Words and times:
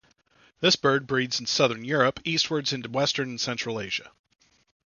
This 0.61 0.75
bird 0.75 1.05
breeds 1.05 1.39
in 1.39 1.45
southern 1.45 1.83
Europe 1.85 2.21
eastwards 2.23 2.73
into 2.73 2.89
western 2.89 3.29
and 3.29 3.39
central 3.39 3.79
Asia. 3.79 4.09